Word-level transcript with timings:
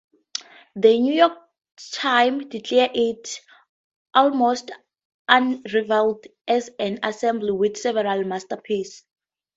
"The 0.75 0.99
New 0.99 1.13
York 1.13 1.37
Times" 1.93 2.45
declared 2.47 2.89
it 2.97 3.39
"almost 4.15 4.71
unrivaled 5.29 6.25
as 6.47 6.71
an 6.79 6.97
ensemble, 7.03 7.55
with 7.55 7.77
several 7.77 8.23
masterpieces. 8.23 9.03